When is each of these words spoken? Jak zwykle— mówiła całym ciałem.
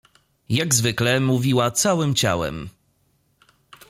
Jak 0.49 0.73
zwykle— 0.73 1.19
mówiła 1.19 1.71
całym 1.71 2.15
ciałem. 2.15 2.69